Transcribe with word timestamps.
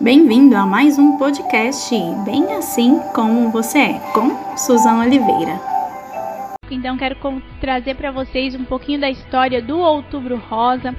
Bem-vindo 0.00 0.56
a 0.56 0.64
mais 0.64 0.96
um 0.96 1.18
podcast 1.18 1.92
Bem 2.24 2.52
Assim 2.52 3.00
Como 3.12 3.50
Você 3.50 3.78
É, 3.78 3.92
com 4.14 4.56
Suzana 4.56 5.04
Oliveira. 5.04 5.60
Então 6.70 6.96
quero 6.96 7.16
trazer 7.60 7.96
para 7.96 8.12
vocês 8.12 8.54
um 8.54 8.64
pouquinho 8.64 9.00
da 9.00 9.10
história 9.10 9.60
do 9.60 9.76
Outubro 9.76 10.36
Rosa, 10.36 10.94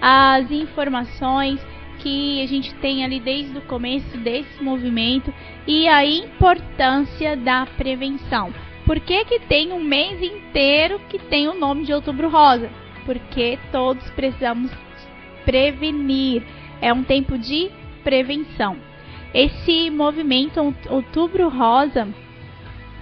as 0.00 0.48
informações 0.52 1.60
que 1.98 2.40
a 2.40 2.46
gente 2.46 2.72
tem 2.76 3.04
ali 3.04 3.18
desde 3.18 3.58
o 3.58 3.62
começo 3.62 4.16
desse 4.18 4.62
movimento 4.62 5.34
e 5.66 5.88
a 5.88 6.06
importância 6.06 7.36
da 7.36 7.66
prevenção. 7.76 8.54
Por 8.84 9.00
que, 9.00 9.24
que 9.24 9.40
tem 9.40 9.72
um 9.72 9.82
mês 9.82 10.22
inteiro 10.22 11.00
que 11.08 11.18
tem 11.18 11.48
o 11.48 11.58
nome 11.58 11.84
de 11.84 11.92
Outubro 11.92 12.28
Rosa? 12.28 12.70
Porque 13.04 13.58
todos 13.72 14.08
precisamos 14.10 14.70
prevenir. 15.44 16.44
É 16.80 16.92
um 16.92 17.02
tempo 17.02 17.36
de 17.36 17.72
prevenção. 18.06 18.76
Esse 19.34 19.90
movimento 19.90 20.72
Outubro 20.88 21.48
Rosa 21.48 22.06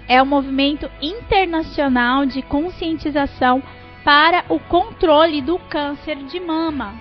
é 0.09 0.23
um 0.23 0.25
movimento 0.25 0.91
internacional 1.03 2.25
de 2.25 2.41
conscientização 2.41 3.63
para 4.03 4.47
o 4.49 4.59
controle 4.59 5.43
do 5.43 5.59
câncer 5.59 6.17
de 6.17 6.41
mama. 6.41 6.95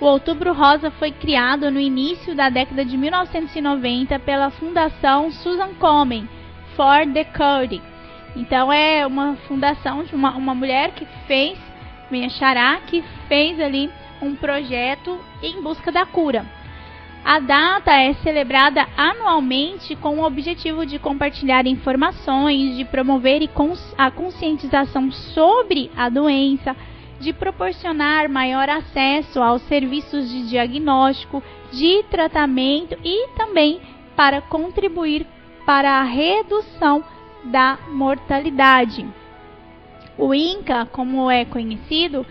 O 0.00 0.04
Outubro 0.04 0.52
Rosa 0.52 0.92
foi 0.92 1.10
criado 1.10 1.72
no 1.72 1.80
início 1.80 2.36
da 2.36 2.48
década 2.48 2.84
de 2.84 2.96
1990 2.96 4.16
pela 4.20 4.50
Fundação 4.50 5.32
Susan 5.32 5.74
Komen 5.74 6.28
for 6.76 7.04
the 7.12 7.24
Cure. 7.24 7.82
Então 8.36 8.72
é 8.72 9.04
uma 9.04 9.34
fundação 9.48 10.04
de 10.04 10.14
uma, 10.14 10.36
uma 10.36 10.54
mulher 10.54 10.92
que 10.92 11.04
fez, 11.26 11.58
minha 12.12 12.28
xará, 12.28 12.80
que 12.86 13.02
fez 13.26 13.58
ali 13.58 13.90
um 14.22 14.36
projeto 14.36 15.18
em 15.42 15.60
busca 15.60 15.90
da 15.90 16.06
cura. 16.06 16.53
A 17.24 17.38
data 17.38 17.90
é 17.90 18.12
celebrada 18.14 18.86
anualmente 18.98 19.96
com 19.96 20.18
o 20.18 20.26
objetivo 20.26 20.84
de 20.84 20.98
compartilhar 20.98 21.66
informações, 21.66 22.76
de 22.76 22.84
promover 22.84 23.48
a 23.96 24.10
conscientização 24.10 25.10
sobre 25.10 25.90
a 25.96 26.10
doença, 26.10 26.76
de 27.18 27.32
proporcionar 27.32 28.28
maior 28.28 28.68
acesso 28.68 29.42
aos 29.42 29.62
serviços 29.62 30.28
de 30.28 30.48
diagnóstico, 30.50 31.42
de 31.72 32.02
tratamento 32.10 32.94
e 33.02 33.28
também 33.38 33.80
para 34.14 34.42
contribuir 34.42 35.26
para 35.64 36.00
a 36.00 36.02
redução 36.02 37.02
da 37.44 37.78
mortalidade. 37.88 39.06
O 40.18 40.34
INCA, 40.34 40.84
como 40.92 41.30
é 41.30 41.46
conhecido, 41.46 42.26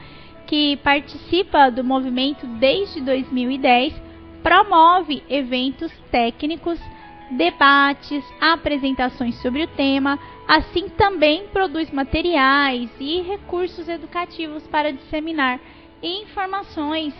que 0.45 0.78
participa 0.78 1.72
do 1.72 1.83
movimento 1.83 2.45
desde 2.45 3.02
2010, 3.02 4.02
promove 4.44 5.23
eventos 5.30 5.91
técnicos, 6.11 6.80
debates, 7.31 8.23
apresentações 8.39 9.35
sobre 9.41 9.63
o 9.63 9.67
tema, 9.67 10.19
assim 10.47 10.89
também 10.89 11.47
produz 11.47 11.89
materiais 11.89 12.89
e 13.00 13.22
recursos 13.22 13.88
educativos 13.88 14.67
para 14.67 14.91
disseminar 14.91 15.59
informações 16.02 17.13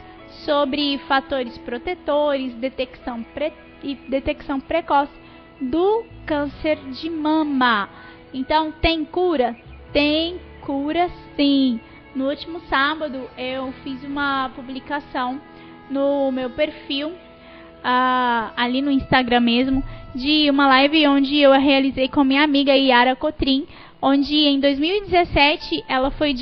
sobre 0.46 0.98
fatores 1.08 1.58
protetores, 1.60 2.54
detecção 2.56 3.24
pre 3.24 3.54
e 3.82 3.96
detecção 3.96 4.60
precoce 4.60 5.12
do 5.60 6.06
câncer 6.26 6.78
de 6.92 7.10
mama. 7.10 7.90
Então, 8.34 8.72
tem 8.72 9.04
cura? 9.06 9.56
Tem 9.92 10.40
cura 10.62 11.10
sim. 11.36 11.80
No 12.16 12.30
último 12.30 12.60
sábado 12.62 13.30
eu 13.38 13.72
fiz 13.84 14.04
uma 14.04 14.50
publicação 14.56 15.42
no 15.89 16.31
meu 16.31 16.50
perfil, 16.50 17.09
uh, 17.09 18.53
ali 18.56 18.81
no 18.81 18.92
Instagram 18.92 19.42
mesmo, 19.42 19.84
de 20.16 20.50
uma 20.50 20.67
live 20.67 21.08
onde 21.08 21.38
eu 21.38 21.52
realizei 21.53 22.08
com 22.08 22.24
minha 22.24 22.44
amiga 22.44 22.75
Yara 22.75 23.16
Cotrim, 23.16 23.66
onde 24.02 24.35
em 24.35 24.59
2017 24.59 25.85
ela 25.88 26.12
foi 26.12 26.34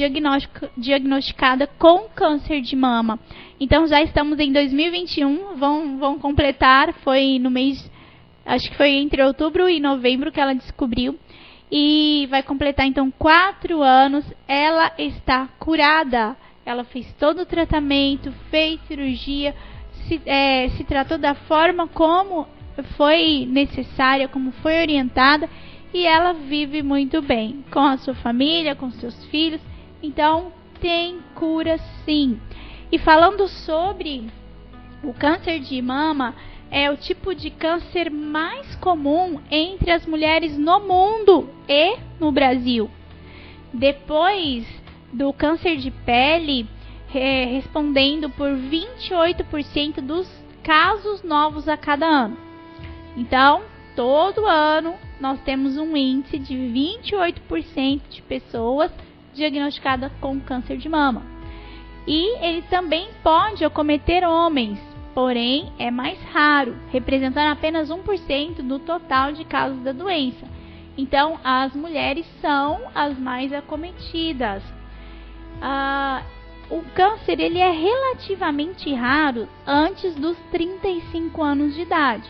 diagnosticada 0.78 1.68
com 1.78 2.10
câncer 2.10 2.62
de 2.62 2.76
mama. 2.76 3.20
Então 3.60 3.88
já 3.88 4.02
estamos 4.02 4.40
em 4.40 4.52
2021, 4.52 5.56
vão, 5.56 5.98
vão 5.98 6.18
completar, 6.18 6.94
foi 7.04 7.38
no 7.40 7.52
mês, 7.52 7.90
acho 8.46 8.70
que 8.70 8.76
foi 8.76 8.90
entre 8.90 9.24
outubro 9.24 9.70
e 9.70 9.80
novembro 9.80 10.32
que 10.32 10.40
ela 10.40 10.56
descobriu 10.56 11.18
e 11.72 12.28
vai 12.30 12.44
completar 12.44 12.86
então 12.86 13.10
quatro 13.10 13.82
anos. 13.82 14.26
Ela 14.48 14.92
está 14.98 15.48
curada. 15.58 16.36
Ela 16.66 16.84
fez 16.84 17.12
todo 17.20 17.42
o 17.42 17.46
tratamento, 17.46 18.32
fez 18.50 18.80
cirurgia, 18.88 19.56
se, 20.08 20.22
é, 20.26 20.70
se 20.70 20.84
tratou 20.84 21.18
da 21.18 21.34
forma 21.34 21.88
como 21.88 22.48
foi 22.96 23.46
necessária, 23.50 24.28
como 24.28 24.52
foi 24.52 24.80
orientada 24.80 25.50
e 25.94 26.06
ela 26.06 26.34
vive 26.34 26.82
muito 26.82 27.22
bem 27.22 27.64
com 27.72 27.80
a 27.80 27.98
sua 27.98 28.16
família, 28.16 28.76
com 28.76 28.92
seus 28.92 29.26
filhos. 29.26 29.62
Então 30.02 30.52
tem 30.80 31.20
cura 31.36 31.78
sim. 32.06 32.40
E 32.92 32.98
falando 32.98 33.48
sobre 33.48 34.28
o 35.04 35.14
câncer 35.14 35.60
de 35.60 35.82
mama, 35.82 36.36
é 36.70 36.90
o 36.90 36.96
tipo 36.96 37.36
de 37.36 37.50
câncer 37.50 38.10
mais 38.10 38.76
comum 38.76 39.42
entre 39.50 39.92
as 39.92 40.06
mulheres 40.06 40.58
no 40.58 40.80
mundo 40.80 41.50
e 41.68 41.98
no 42.20 42.32
Brasil. 42.32 42.90
Depois 43.74 44.66
do 45.12 45.32
câncer 45.34 45.78
de 45.78 45.92
pele, 45.92 46.68
é, 47.14 47.46
respondendo 47.46 48.30
por 48.30 48.50
28% 48.50 50.02
dos 50.02 50.30
casos 50.64 51.24
novos 51.24 51.68
a 51.68 51.76
cada 51.76 52.06
ano. 52.06 52.38
Então, 53.18 53.64
todo 53.96 54.46
ano 54.46 54.96
nós 55.20 55.40
temos 55.42 55.78
um 55.78 55.96
índice 55.96 56.40
de 56.40 56.56
28% 56.56 58.02
de 58.10 58.22
pessoas 58.22 58.92
diagnosticadas 59.34 60.12
com 60.20 60.40
câncer 60.40 60.78
de 60.78 60.90
mama. 60.90 61.24
E 62.08 62.38
ele 62.44 62.64
também 62.64 63.10
pode 63.22 63.64
acometer 63.64 64.24
homens, 64.24 64.80
porém 65.14 65.72
é 65.78 65.92
mais 65.92 66.20
raro, 66.32 66.76
representando 66.92 67.52
apenas 67.52 67.90
1% 67.90 68.62
do 68.64 68.80
total 68.80 69.32
de 69.34 69.46
casos 69.46 69.80
da 69.84 69.92
doença. 69.92 70.48
Então, 70.98 71.40
as 71.44 71.74
mulheres 71.76 72.26
são 72.42 72.82
as 72.94 73.18
mais 73.18 73.54
acometidas. 73.54 74.64
Ah, 75.62 76.24
o 76.70 76.82
câncer 76.96 77.40
ele 77.40 77.60
é 77.60 77.72
relativamente 77.72 78.94
raro 78.94 79.48
antes 79.66 80.16
dos 80.16 80.38
35 80.52 81.44
anos 81.44 81.76
de 81.76 81.82
idade. 81.82 82.30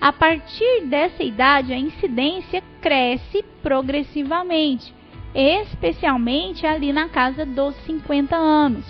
A 0.00 0.12
partir 0.12 0.82
dessa 0.86 1.22
idade, 1.22 1.72
a 1.72 1.78
incidência 1.78 2.62
cresce 2.80 3.44
progressivamente, 3.62 4.94
especialmente 5.34 6.66
ali 6.66 6.92
na 6.92 7.08
casa 7.08 7.44
dos 7.44 7.74
50 7.84 8.34
anos 8.34 8.84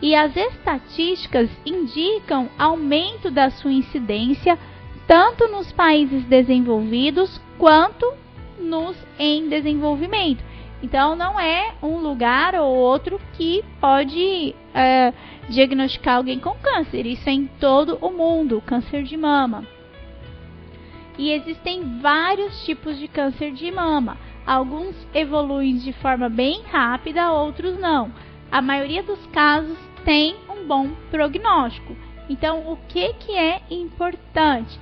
e 0.00 0.14
as 0.14 0.36
estatísticas 0.36 1.50
indicam 1.64 2.48
aumento 2.58 3.30
da 3.30 3.50
sua 3.50 3.72
incidência 3.72 4.58
tanto 5.06 5.48
nos 5.48 5.72
países 5.72 6.24
desenvolvidos 6.24 7.40
quanto 7.58 8.12
nos 8.58 8.96
em 9.18 9.48
desenvolvimento. 9.48 10.44
Então, 10.82 11.16
não 11.16 11.40
é 11.40 11.74
um 11.82 11.98
lugar 11.98 12.54
ou 12.54 12.74
outro 12.74 13.20
que 13.32 13.64
pode 13.80 14.54
é, 14.74 15.12
diagnosticar 15.48 16.16
alguém 16.16 16.38
com 16.38 16.54
câncer. 16.56 17.06
Isso 17.06 17.28
é 17.28 17.32
em 17.32 17.46
todo 17.46 17.98
o 18.00 18.10
mundo, 18.10 18.62
câncer 18.64 19.02
de 19.02 19.16
mama. 19.16 19.66
E 21.18 21.30
existem 21.30 22.00
vários 22.00 22.64
tipos 22.64 22.98
de 22.98 23.08
câncer 23.08 23.52
de 23.52 23.70
mama. 23.70 24.18
Alguns 24.46 24.94
evoluem 25.14 25.78
de 25.78 25.92
forma 25.94 26.28
bem 26.28 26.62
rápida, 26.70 27.32
outros 27.32 27.78
não 27.78 28.12
a 28.50 28.62
maioria 28.62 29.02
dos 29.02 29.24
casos 29.26 29.76
tem 30.04 30.36
um 30.48 30.66
bom 30.66 30.90
prognóstico. 31.10 31.96
Então, 32.28 32.70
o 32.70 32.76
que, 32.88 33.12
que 33.14 33.32
é 33.32 33.62
importante? 33.70 34.78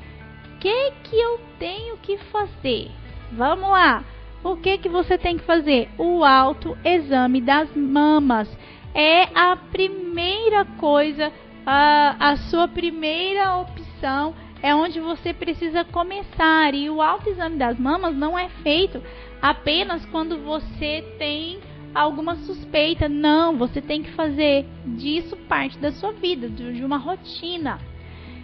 O 0.47 0.58
que, 0.58 0.93
que 1.05 1.17
eu 1.17 1.40
tenho 1.58 1.97
que 1.99 2.17
fazer? 2.19 2.90
Vamos 3.32 3.69
lá! 3.69 4.05
O 4.44 4.56
que, 4.56 4.76
que 4.76 4.91
você 4.91 5.17
tem 5.17 5.38
que 5.38 5.44
fazer? 5.44 5.88
O 5.96 6.23
autoexame 6.23 7.41
das 7.41 7.75
mamas. 7.75 8.46
É 8.94 9.23
a 9.35 9.56
primeira 9.56 10.67
coisa, 10.67 11.32
a, 11.64 12.32
a 12.32 12.37
sua 12.37 12.69
primeira 12.69 13.56
opção 13.56 14.35
é 14.62 14.75
onde 14.75 15.00
você 15.00 15.32
precisa 15.32 15.82
começar. 15.82 16.75
E 16.75 16.91
o 16.91 17.00
autoexame 17.00 17.56
das 17.56 17.79
mamas 17.79 18.14
não 18.14 18.38
é 18.38 18.50
feito 18.62 19.02
apenas 19.41 20.05
quando 20.06 20.37
você 20.37 21.02
tem 21.19 21.58
alguma 21.94 22.37
suspeita. 22.37 23.08
Não, 23.08 23.56
você 23.56 23.81
tem 23.81 24.02
que 24.02 24.12
fazer 24.12 24.67
disso 24.85 25.38
parte 25.49 25.79
da 25.79 25.90
sua 25.90 26.12
vida, 26.12 26.50
de 26.50 26.85
uma 26.85 26.99
rotina. 26.99 27.81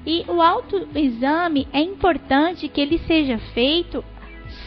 E 0.07 0.25
o 0.27 0.41
autoexame 0.41 1.69
é 1.75 1.81
importante 1.83 2.69
que 2.69 2.81
ele 2.81 2.97
seja 3.01 3.37
feito 3.53 4.03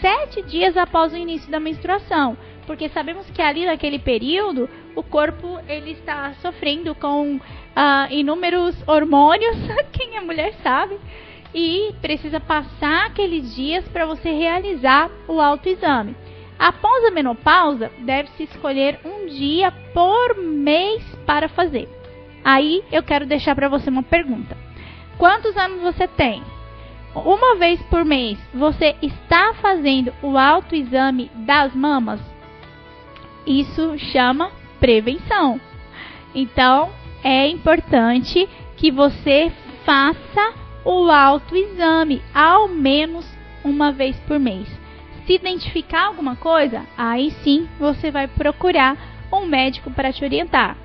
sete 0.02 0.42
dias 0.42 0.76
após 0.78 1.14
o 1.14 1.18
início 1.18 1.50
da 1.52 1.60
menstruação, 1.60 2.38
porque 2.66 2.90
sabemos 2.90 3.30
que 3.30 3.42
ali 3.42 3.66
naquele 3.66 4.00
período 4.00 4.70
o 4.96 5.04
corpo 5.04 5.60
ele 5.68 5.92
está 5.92 6.34
sofrendo 6.42 6.96
com 6.96 7.36
uh, 7.36 7.42
inúmeros 8.10 8.76
hormônios, 8.88 9.58
quem 9.92 10.18
é 10.18 10.22
mulher 10.22 10.54
sabe, 10.64 10.98
e 11.54 11.94
precisa 12.02 12.40
passar 12.40 13.06
aqueles 13.06 13.56
dias 13.56 13.88
para 13.90 14.06
você 14.06 14.32
realizar 14.32 15.10
o 15.28 15.40
autoexame. 15.40 16.16
Após 16.58 17.06
a 17.06 17.12
menopausa, 17.12 17.92
deve-se 18.00 18.44
escolher 18.44 19.00
um 19.04 19.26
dia 19.28 19.72
por 19.94 20.38
mês 20.38 21.04
para 21.26 21.50
fazer. 21.50 21.90
Aí 22.44 22.84
eu 22.92 23.04
quero 23.04 23.26
deixar 23.26 23.56
para 23.56 23.70
você 23.70 23.90
uma 23.90 24.04
pergunta: 24.04 24.56
quantos 25.18 25.56
anos 25.58 25.82
você 25.82 26.08
tem? 26.08 26.44
Uma 27.16 27.56
vez 27.56 27.80
por 27.84 28.04
mês, 28.04 28.40
você 28.54 28.96
está 29.02 29.54
fazendo 29.56 30.12
o 30.22 30.36
autoexame 30.38 31.30
das 31.36 31.74
mamas? 31.76 32.20
Isso 33.46 33.98
chama 34.00 34.52
prevenção. 34.80 35.62
Então, 36.34 36.90
é 37.24 37.48
importante 37.48 38.50
que 38.76 38.92
você 38.92 39.52
faça 39.86 40.54
o 40.84 41.10
autoexame 41.12 42.22
ao 42.34 42.68
menos 42.68 43.26
uma 43.64 43.92
vez 43.92 44.20
por 44.22 44.40
mês. 44.40 44.68
Se 45.26 45.34
identificar 45.34 46.08
alguma 46.08 46.36
coisa, 46.36 46.86
aí 46.98 47.32
sim 47.44 47.70
você 47.80 48.10
vai 48.10 48.28
procurar 48.28 48.98
um 49.32 49.46
médico 49.46 49.90
para 49.92 50.12
te 50.12 50.24
orientar. 50.26 50.76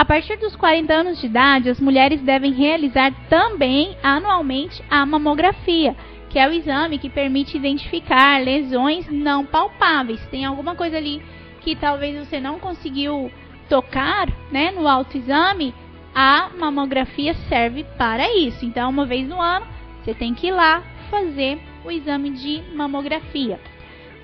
A 0.00 0.04
partir 0.06 0.38
dos 0.38 0.56
40 0.56 0.94
anos 0.94 1.20
de 1.20 1.26
idade, 1.26 1.68
as 1.68 1.78
mulheres 1.78 2.22
devem 2.22 2.54
realizar 2.54 3.12
também 3.28 3.94
anualmente 4.02 4.82
a 4.88 5.04
mamografia, 5.04 5.94
que 6.30 6.38
é 6.38 6.48
o 6.48 6.52
exame 6.54 6.96
que 6.96 7.10
permite 7.10 7.58
identificar 7.58 8.42
lesões 8.42 9.06
não 9.10 9.44
palpáveis. 9.44 10.26
Tem 10.28 10.46
alguma 10.46 10.74
coisa 10.74 10.96
ali 10.96 11.20
que 11.60 11.76
talvez 11.76 12.16
você 12.16 12.40
não 12.40 12.58
conseguiu 12.58 13.30
tocar, 13.68 14.26
né, 14.50 14.70
no 14.70 14.88
autoexame, 14.88 15.74
a 16.14 16.48
mamografia 16.58 17.34
serve 17.50 17.84
para 17.98 18.26
isso. 18.34 18.64
Então, 18.64 18.88
uma 18.88 19.04
vez 19.04 19.28
no 19.28 19.38
ano, 19.38 19.66
você 20.02 20.14
tem 20.14 20.32
que 20.32 20.46
ir 20.46 20.52
lá 20.52 20.82
fazer 21.10 21.60
o 21.84 21.90
exame 21.90 22.30
de 22.30 22.62
mamografia. 22.74 23.60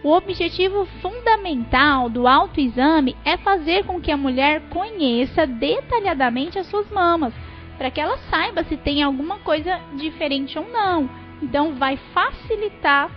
O 0.07 0.13
objetivo 0.13 0.87
fundamental 1.03 2.09
do 2.09 2.29
autoexame 2.29 3.17
é 3.25 3.37
fazer 3.37 3.85
com 3.85 4.01
que 4.01 4.13
a 4.13 4.17
mulher 4.17 4.63
conheça 4.71 5.45
detalhadamente 5.49 6.61
as 6.61 6.69
suas 6.69 6.89
mamas, 6.93 7.35
para 7.77 7.91
que 7.91 8.01
ela 8.01 8.17
saiba 8.31 8.63
se 8.63 8.77
tem 8.77 9.03
alguma 9.03 9.41
coisa 9.41 9.81
diferente 9.97 10.57
ou 10.57 10.65
não. 10.71 11.11
Então, 11.43 11.75
vai 11.75 11.97
facilitar 12.15 13.11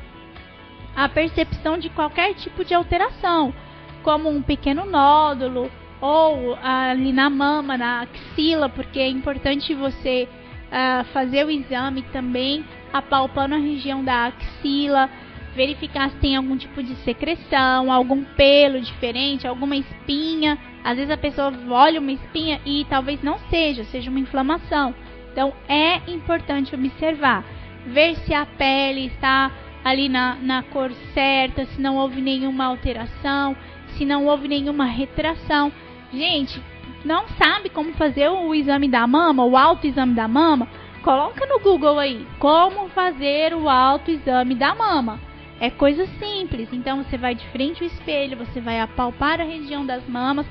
a 0.95 1.07
percepção 1.07 1.77
de 1.77 1.91
qualquer 1.91 2.33
tipo 2.33 2.65
de 2.65 2.73
alteração, 2.73 3.53
como 4.01 4.27
um 4.27 4.41
pequeno 4.41 4.83
nódulo 4.83 5.69
ou 6.01 6.57
ali 6.59 7.13
na 7.13 7.29
mama, 7.29 7.77
na 7.77 8.01
axila, 8.01 8.67
porque 8.67 8.97
é 8.97 9.07
importante 9.07 9.75
você 9.75 10.27
uh, 10.71 11.03
fazer 11.13 11.45
o 11.45 11.51
exame 11.51 12.01
também 12.11 12.65
apalpando 12.91 13.53
a 13.53 13.59
região 13.59 14.03
da 14.03 14.25
axila 14.25 15.07
verificar 15.55 16.09
se 16.09 16.17
tem 16.17 16.35
algum 16.35 16.57
tipo 16.57 16.81
de 16.81 16.95
secreção, 16.97 17.91
algum 17.91 18.23
pelo 18.23 18.79
diferente, 18.79 19.47
alguma 19.47 19.75
espinha. 19.75 20.57
Às 20.83 20.97
vezes 20.97 21.11
a 21.11 21.17
pessoa 21.17 21.53
olha 21.69 21.99
uma 21.99 22.11
espinha 22.11 22.59
e 22.65 22.85
talvez 22.89 23.21
não 23.21 23.37
seja, 23.49 23.83
seja 23.85 24.09
uma 24.09 24.19
inflamação. 24.19 24.93
Então 25.31 25.53
é 25.67 25.97
importante 26.11 26.75
observar, 26.75 27.43
ver 27.85 28.15
se 28.17 28.33
a 28.33 28.45
pele 28.45 29.07
está 29.07 29.51
ali 29.83 30.09
na, 30.09 30.35
na 30.35 30.63
cor 30.63 30.91
certa, 31.13 31.65
se 31.65 31.81
não 31.81 31.97
houve 31.97 32.21
nenhuma 32.21 32.65
alteração, 32.65 33.55
se 33.97 34.05
não 34.05 34.25
houve 34.25 34.47
nenhuma 34.47 34.85
retração. 34.85 35.71
Gente, 36.11 36.61
não 37.05 37.27
sabe 37.29 37.69
como 37.69 37.93
fazer 37.93 38.29
o 38.29 38.53
exame 38.53 38.87
da 38.87 39.05
mama, 39.07 39.45
o 39.45 39.55
autoexame 39.55 40.13
da 40.13 40.27
mama? 40.27 40.67
Coloca 41.03 41.45
no 41.45 41.59
Google 41.59 41.97
aí, 41.97 42.27
como 42.39 42.89
fazer 42.89 43.53
o 43.53 43.69
autoexame 43.69 44.55
da 44.55 44.75
mama. 44.75 45.28
É 45.59 45.69
coisa 45.69 46.05
simples. 46.19 46.69
Então 46.71 47.03
você 47.03 47.17
vai 47.17 47.35
de 47.35 47.45
frente 47.49 47.83
ao 47.83 47.87
espelho, 47.87 48.37
você 48.37 48.61
vai 48.61 48.79
apalpar 48.79 49.41
a 49.41 49.45
região 49.45 49.85
das 49.85 50.07
mamas 50.07 50.45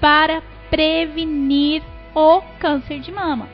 para 0.00 0.42
prevenir 0.70 1.82
o 2.14 2.40
câncer 2.58 3.00
de 3.00 3.12
mama. 3.12 3.48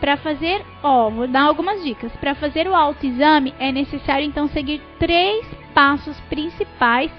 Para 0.00 0.16
fazer, 0.16 0.64
ó, 0.82 1.08
vou 1.08 1.26
dar 1.26 1.42
algumas 1.42 1.82
dicas. 1.82 2.12
Para 2.16 2.34
fazer 2.34 2.68
o 2.68 2.74
autoexame 2.74 3.54
é 3.58 3.72
necessário 3.72 4.26
então 4.26 4.48
seguir 4.48 4.80
três 4.98 5.46
passos 5.74 6.18
principais 6.28 7.10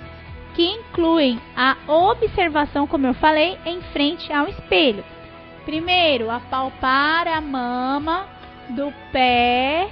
que 0.54 0.64
incluem 0.64 1.40
a 1.56 1.76
observação, 1.88 2.88
como 2.88 3.08
eu 3.08 3.14
falei, 3.14 3.58
em 3.66 3.82
frente 3.94 4.32
ao 4.34 4.48
espelho. 4.48 5.04
Primeiro, 5.66 6.32
apalpar 6.32 7.28
a 7.28 7.42
mama 7.42 8.26
do 8.70 8.92
pé 9.12 9.90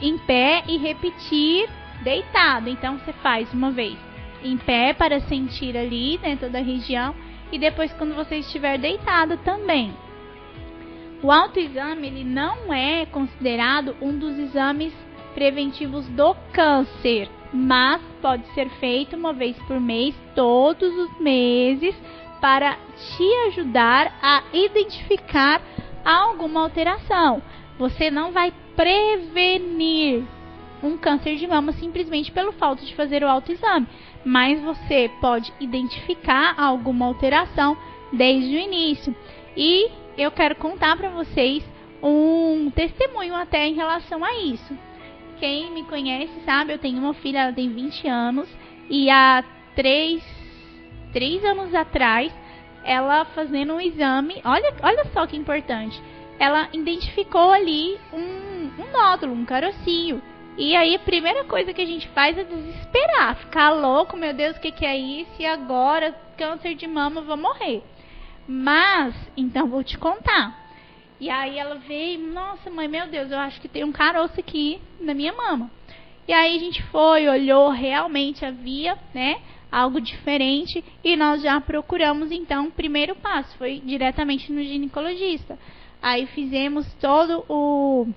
em 0.00 0.16
pé 0.18 0.62
e 0.68 0.76
repetir 0.76 1.68
deitado. 2.02 2.68
Então 2.68 2.98
você 2.98 3.12
faz 3.14 3.52
uma 3.52 3.70
vez 3.70 3.96
em 4.42 4.56
pé 4.56 4.92
para 4.92 5.20
sentir 5.20 5.76
ali 5.76 6.18
dentro 6.18 6.48
da 6.48 6.60
região 6.60 7.14
e 7.50 7.58
depois 7.58 7.92
quando 7.94 8.14
você 8.14 8.36
estiver 8.36 8.78
deitado 8.78 9.36
também. 9.38 9.92
O 11.22 11.32
autoexame 11.32 12.06
ele 12.06 12.24
não 12.24 12.72
é 12.72 13.04
considerado 13.06 13.96
um 14.00 14.16
dos 14.16 14.38
exames 14.38 14.92
preventivos 15.34 16.06
do 16.08 16.34
câncer, 16.52 17.28
mas 17.52 18.00
pode 18.22 18.46
ser 18.54 18.68
feito 18.78 19.16
uma 19.16 19.32
vez 19.32 19.56
por 19.66 19.80
mês, 19.80 20.14
todos 20.34 20.94
os 20.96 21.20
meses, 21.20 21.94
para 22.40 22.76
te 22.96 23.24
ajudar 23.48 24.16
a 24.22 24.44
identificar 24.52 25.60
alguma 26.04 26.62
alteração. 26.62 27.42
Você 27.78 28.10
não 28.10 28.30
vai 28.30 28.52
prevenir 28.76 30.24
um 30.82 30.96
câncer 30.96 31.36
de 31.36 31.46
mama 31.46 31.72
simplesmente 31.72 32.30
pelo 32.32 32.52
fato 32.52 32.84
de 32.84 32.94
fazer 32.94 33.22
o 33.22 33.28
autoexame, 33.28 33.86
mas 34.24 34.60
você 34.60 35.10
pode 35.20 35.52
identificar 35.60 36.54
alguma 36.58 37.06
alteração 37.06 37.76
desde 38.12 38.56
o 38.56 38.58
início. 38.58 39.14
E 39.56 39.90
eu 40.16 40.30
quero 40.30 40.56
contar 40.56 40.96
para 40.96 41.10
vocês 41.10 41.64
um 42.02 42.70
testemunho 42.70 43.34
até 43.34 43.66
em 43.66 43.74
relação 43.74 44.24
a 44.24 44.34
isso. 44.38 44.76
Quem 45.38 45.70
me 45.72 45.84
conhece 45.84 46.32
sabe, 46.44 46.72
eu 46.72 46.78
tenho 46.78 46.98
uma 46.98 47.14
filha, 47.14 47.38
ela 47.38 47.52
tem 47.52 47.68
20 47.68 48.08
anos, 48.08 48.48
e 48.90 49.08
há 49.08 49.44
3, 49.76 50.22
3 51.12 51.44
anos 51.44 51.74
atrás, 51.74 52.32
ela 52.84 53.24
fazendo 53.26 53.74
um 53.74 53.80
exame, 53.80 54.40
olha, 54.44 54.74
olha 54.82 55.04
só 55.12 55.26
que 55.26 55.36
importante, 55.36 56.00
ela 56.38 56.68
identificou 56.72 57.52
ali 57.52 57.96
um, 58.12 58.82
um 58.82 58.92
nódulo, 58.92 59.32
um 59.32 59.44
carocinho. 59.44 60.22
E 60.58 60.74
aí 60.74 60.96
a 60.96 60.98
primeira 60.98 61.44
coisa 61.44 61.72
que 61.72 61.80
a 61.80 61.86
gente 61.86 62.08
faz 62.08 62.36
é 62.36 62.42
desesperar, 62.42 63.36
ficar 63.36 63.70
louco, 63.70 64.16
meu 64.16 64.34
Deus, 64.34 64.56
o 64.56 64.60
que, 64.60 64.72
que 64.72 64.84
é 64.84 64.98
isso? 64.98 65.30
E 65.38 65.46
agora, 65.46 66.12
câncer 66.36 66.74
de 66.74 66.84
mama, 66.84 67.20
vou 67.20 67.36
morrer. 67.36 67.80
Mas, 68.46 69.14
então 69.36 69.68
vou 69.68 69.84
te 69.84 69.96
contar. 69.96 70.68
E 71.20 71.30
aí 71.30 71.56
ela 71.56 71.76
veio, 71.76 72.32
nossa 72.32 72.68
mãe, 72.70 72.88
meu 72.88 73.06
Deus, 73.06 73.30
eu 73.30 73.38
acho 73.38 73.60
que 73.60 73.68
tem 73.68 73.84
um 73.84 73.92
caroço 73.92 74.40
aqui 74.40 74.80
na 75.00 75.14
minha 75.14 75.32
mama. 75.32 75.70
E 76.26 76.32
aí 76.32 76.56
a 76.56 76.58
gente 76.58 76.82
foi, 76.84 77.28
olhou, 77.28 77.70
realmente 77.70 78.44
havia, 78.44 78.98
né, 79.14 79.40
algo 79.70 80.00
diferente 80.00 80.84
e 81.04 81.14
nós 81.14 81.40
já 81.40 81.60
procuramos 81.60 82.32
então, 82.32 82.66
o 82.66 82.72
primeiro 82.72 83.14
passo 83.14 83.56
foi 83.58 83.80
diretamente 83.84 84.50
no 84.50 84.62
ginecologista. 84.62 85.56
Aí 86.02 86.26
fizemos 86.26 86.92
todo 86.94 87.44
o 87.48 88.08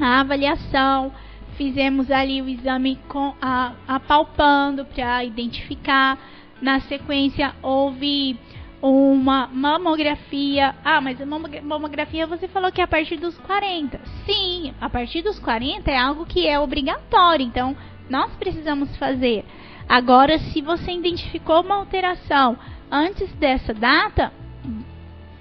a 0.00 0.20
avaliação, 0.20 1.12
fizemos 1.58 2.10
ali 2.10 2.40
o 2.40 2.48
exame 2.48 2.96
com 3.08 3.34
a, 3.42 3.72
apalpando 3.86 4.84
para 4.86 5.24
identificar. 5.24 6.16
Na 6.62 6.80
sequência 6.80 7.54
houve 7.60 8.38
uma 8.80 9.48
mamografia. 9.48 10.74
Ah, 10.84 11.00
mas 11.00 11.20
a 11.20 11.26
mamografia 11.26 12.26
você 12.26 12.46
falou 12.48 12.70
que 12.70 12.80
é 12.80 12.84
a 12.84 12.88
partir 12.88 13.16
dos 13.16 13.36
40. 13.38 14.00
Sim, 14.24 14.72
a 14.80 14.88
partir 14.88 15.20
dos 15.20 15.38
40 15.40 15.90
é 15.90 15.98
algo 15.98 16.24
que 16.24 16.46
é 16.46 16.58
obrigatório, 16.58 17.44
então 17.44 17.76
nós 18.08 18.32
precisamos 18.36 18.96
fazer. 18.96 19.44
Agora, 19.88 20.38
se 20.38 20.62
você 20.62 20.92
identificou 20.92 21.62
uma 21.62 21.76
alteração 21.76 22.56
antes 22.90 23.30
dessa 23.34 23.74
data, 23.74 24.32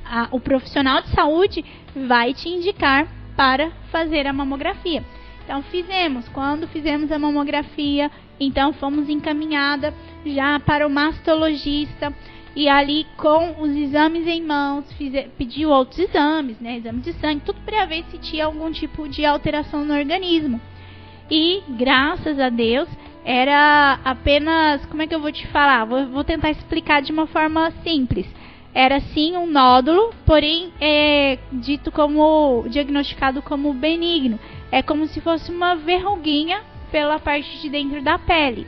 a, 0.04 0.30
o 0.32 0.40
profissional 0.40 1.02
de 1.02 1.10
saúde 1.10 1.64
vai 2.08 2.34
te 2.34 2.50
indicar 2.50 3.08
para 3.36 3.70
fazer 3.92 4.26
a 4.26 4.34
mamografia. 4.34 5.04
Então 5.48 5.64
fizemos, 5.64 6.28
quando 6.28 6.68
fizemos 6.68 7.10
a 7.10 7.18
mamografia, 7.18 8.12
então 8.38 8.74
fomos 8.74 9.08
encaminhada 9.08 9.94
já 10.26 10.60
para 10.60 10.86
o 10.86 10.90
mastologista 10.90 12.14
e 12.54 12.68
ali 12.68 13.08
com 13.16 13.62
os 13.62 13.74
exames 13.74 14.28
em 14.28 14.42
mãos, 14.42 14.84
pediu 15.38 15.70
outros 15.70 16.00
exames, 16.00 16.60
né, 16.60 16.76
exames 16.76 17.02
de 17.02 17.14
sangue, 17.14 17.44
tudo 17.46 17.62
para 17.62 17.86
ver 17.86 18.04
se 18.12 18.18
tinha 18.18 18.44
algum 18.44 18.70
tipo 18.74 19.08
de 19.08 19.26
alteração 19.26 19.86
no 19.86 19.94
organismo. 19.94 20.60
E 21.32 21.64
graças 21.70 22.38
a 22.42 22.50
Deus 22.50 22.90
era 23.24 24.02
apenas, 24.04 24.86
como 24.88 25.02
é 25.02 25.08
que 25.08 25.16
eu 25.16 25.22
vou 25.22 25.32
te 25.32 25.48
falar? 25.48 25.86
Vou, 25.86 26.08
vou 26.08 26.26
tentar 26.26 26.52
explicar 26.52 27.02
de 27.02 27.14
uma 27.14 27.26
forma 27.26 27.72
simples. 27.86 28.28
Era 28.78 29.00
sim 29.00 29.36
um 29.36 29.48
nódulo, 29.48 30.14
porém 30.24 30.72
é 30.80 31.40
dito 31.52 31.92
como 31.92 32.64
diagnosticado 32.70 33.42
como 33.42 33.74
benigno. 33.74 34.40
É 34.72 34.84
como 34.84 35.08
se 35.08 35.20
fosse 35.20 35.52
uma 35.52 35.74
verruguinha 35.74 36.62
pela 36.92 37.18
parte 37.18 37.60
de 37.60 37.70
dentro 37.70 38.04
da 38.04 38.20
pele. 38.20 38.68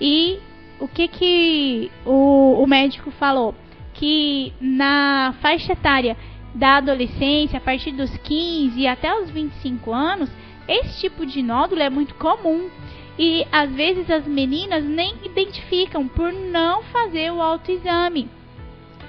E 0.00 0.38
o 0.78 0.86
que 0.86 1.08
que 1.08 1.90
o, 2.06 2.62
o 2.62 2.66
médico 2.68 3.10
falou? 3.10 3.52
Que 3.94 4.52
na 4.60 5.34
faixa 5.42 5.72
etária 5.72 6.16
da 6.54 6.76
adolescência, 6.76 7.58
a 7.58 7.60
partir 7.60 7.90
dos 7.90 8.16
15 8.18 8.86
até 8.86 9.12
os 9.12 9.28
25 9.28 9.92
anos, 9.92 10.30
esse 10.68 11.00
tipo 11.00 11.26
de 11.26 11.42
nódulo 11.42 11.82
é 11.82 11.90
muito 11.90 12.14
comum. 12.14 12.70
E 13.18 13.44
às 13.50 13.68
vezes 13.72 14.08
as 14.08 14.24
meninas 14.24 14.84
nem 14.84 15.16
identificam 15.24 16.06
por 16.06 16.32
não 16.32 16.84
fazer 16.84 17.32
o 17.32 17.42
autoexame. 17.42 18.30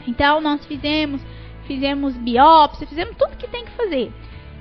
Então 0.07 0.41
nós 0.41 0.65
fizemos, 0.65 1.21
fizemos 1.65 2.15
biópsia, 2.17 2.87
fizemos 2.87 3.15
tudo 3.17 3.37
que 3.37 3.47
tem 3.47 3.65
que 3.65 3.71
fazer. 3.71 4.11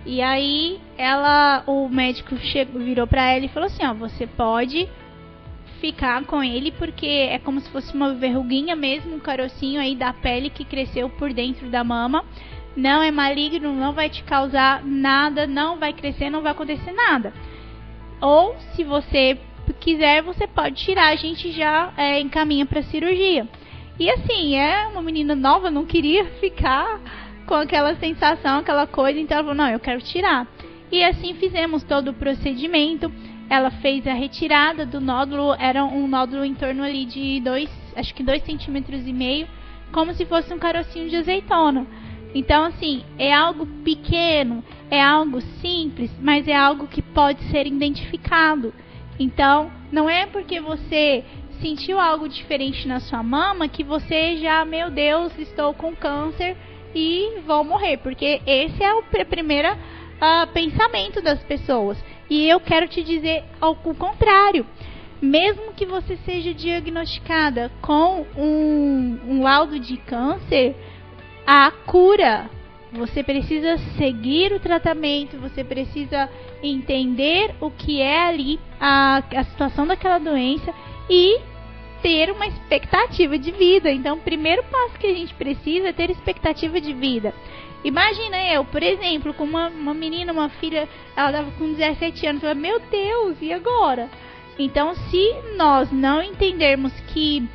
E 0.04 0.20
aí 0.20 0.80
ela, 0.98 1.62
o 1.66 1.88
médico 1.88 2.36
chegou, 2.38 2.80
virou 2.80 3.06
para 3.06 3.30
ela 3.30 3.44
e 3.44 3.48
falou 3.48 3.66
assim, 3.66 3.86
ó, 3.86 3.94
você 3.94 4.26
pode 4.26 4.88
ficar 5.80 6.24
com 6.24 6.42
ele 6.42 6.70
porque 6.72 7.06
é 7.06 7.38
como 7.38 7.60
se 7.60 7.68
fosse 7.70 7.92
uma 7.94 8.14
verruguinha 8.14 8.76
mesmo, 8.76 9.16
um 9.16 9.20
carocinho 9.20 9.80
aí 9.80 9.96
da 9.96 10.12
pele 10.12 10.50
que 10.50 10.64
cresceu 10.64 11.08
por 11.08 11.32
dentro 11.32 11.68
da 11.68 11.84
mama. 11.84 12.24
Não 12.74 13.02
é 13.02 13.10
maligno, 13.10 13.74
não 13.74 13.92
vai 13.92 14.08
te 14.08 14.22
causar 14.22 14.82
nada, 14.84 15.46
não 15.46 15.78
vai 15.78 15.92
crescer, 15.92 16.30
não 16.30 16.40
vai 16.40 16.52
acontecer 16.52 16.92
nada. 16.92 17.32
Ou 18.20 18.56
se 18.74 18.82
você 18.82 19.38
quiser, 19.80 20.22
você 20.22 20.46
pode 20.46 20.76
tirar, 20.76 21.08
a 21.08 21.16
gente 21.16 21.52
já 21.52 21.92
é, 21.96 22.20
encaminha 22.20 22.64
para 22.64 22.82
cirurgia. 22.82 23.46
E 23.98 24.10
assim, 24.10 24.56
é 24.56 24.86
uma 24.86 25.02
menina 25.02 25.34
nova, 25.34 25.70
não 25.70 25.84
queria 25.84 26.24
ficar 26.40 27.00
com 27.46 27.54
aquela 27.54 27.94
sensação, 27.96 28.58
aquela 28.58 28.86
coisa, 28.86 29.18
então 29.20 29.36
ela 29.36 29.44
falou: 29.48 29.64
não, 29.64 29.70
eu 29.70 29.80
quero 29.80 30.00
tirar. 30.00 30.46
E 30.90 31.02
assim 31.04 31.34
fizemos 31.34 31.82
todo 31.82 32.08
o 32.08 32.14
procedimento. 32.14 33.12
Ela 33.50 33.70
fez 33.70 34.06
a 34.06 34.14
retirada 34.14 34.86
do 34.86 35.00
nódulo, 35.00 35.54
era 35.58 35.84
um 35.84 36.08
nódulo 36.08 36.44
em 36.44 36.54
torno 36.54 36.82
ali 36.82 37.04
de 37.04 37.40
dois, 37.40 37.68
acho 37.94 38.14
que 38.14 38.22
dois 38.22 38.42
centímetros 38.44 39.06
e 39.06 39.12
meio, 39.12 39.46
como 39.92 40.14
se 40.14 40.24
fosse 40.24 40.52
um 40.54 40.58
carocinho 40.58 41.10
de 41.10 41.16
azeitona. 41.16 41.86
Então, 42.34 42.64
assim, 42.64 43.04
é 43.18 43.32
algo 43.32 43.66
pequeno, 43.84 44.64
é 44.90 45.02
algo 45.02 45.40
simples, 45.60 46.10
mas 46.18 46.48
é 46.48 46.56
algo 46.56 46.86
que 46.86 47.02
pode 47.02 47.42
ser 47.50 47.66
identificado. 47.66 48.72
Então, 49.18 49.70
não 49.90 50.08
é 50.08 50.24
porque 50.24 50.58
você 50.60 51.22
sentiu 51.62 51.98
algo 51.98 52.28
diferente 52.28 52.86
na 52.86 53.00
sua 53.00 53.22
mama 53.22 53.68
que 53.68 53.84
você 53.84 54.36
já, 54.36 54.64
meu 54.64 54.90
Deus, 54.90 55.32
estou 55.38 55.72
com 55.72 55.94
câncer 55.94 56.56
e 56.94 57.40
vou 57.46 57.64
morrer, 57.64 57.98
porque 57.98 58.42
esse 58.44 58.82
é 58.82 58.92
o 58.92 59.04
primeiro 59.30 59.72
uh, 59.72 60.46
pensamento 60.52 61.22
das 61.22 61.42
pessoas. 61.44 61.96
E 62.28 62.48
eu 62.48 62.60
quero 62.60 62.88
te 62.88 63.02
dizer 63.02 63.44
ao 63.60 63.76
contrário. 63.76 64.66
Mesmo 65.22 65.72
que 65.74 65.86
você 65.86 66.16
seja 66.24 66.52
diagnosticada 66.52 67.70
com 67.80 68.26
um, 68.36 69.20
um 69.24 69.42
laudo 69.44 69.78
de 69.78 69.96
câncer, 69.98 70.74
a 71.46 71.70
cura 71.86 72.50
você 72.92 73.22
precisa 73.22 73.78
seguir 73.96 74.52
o 74.52 74.60
tratamento, 74.60 75.38
você 75.38 75.62
precisa 75.62 76.28
entender 76.62 77.54
o 77.60 77.70
que 77.70 78.00
é 78.00 78.26
ali 78.26 78.58
a, 78.80 79.22
a 79.34 79.44
situação 79.44 79.86
daquela 79.86 80.18
doença 80.18 80.74
e 81.08 81.40
ter 82.02 82.30
uma 82.30 82.46
expectativa 82.46 83.38
de 83.38 83.50
vida. 83.52 83.90
Então, 83.90 84.16
o 84.16 84.20
primeiro 84.20 84.62
passo 84.64 84.98
que 84.98 85.06
a 85.06 85.14
gente 85.14 85.32
precisa 85.34 85.88
é 85.88 85.92
ter 85.92 86.10
expectativa 86.10 86.80
de 86.80 86.92
vida. 86.92 87.32
Imagina 87.84 88.38
eu, 88.48 88.64
por 88.64 88.82
exemplo, 88.82 89.32
com 89.34 89.44
uma, 89.44 89.68
uma 89.68 89.94
menina, 89.94 90.32
uma 90.32 90.48
filha, 90.48 90.88
ela 91.16 91.30
estava 91.30 91.50
com 91.52 91.72
17 91.72 92.26
anos, 92.26 92.44
ela, 92.44 92.54
meu 92.54 92.80
Deus, 92.90 93.38
e 93.40 93.52
agora? 93.52 94.08
Então, 94.58 94.94
se 94.94 95.34
nós 95.56 95.90
não 95.90 96.22
entendermos 96.22 96.92
que 97.12 97.48